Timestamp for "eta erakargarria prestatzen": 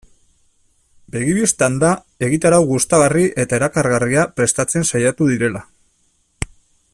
3.45-4.89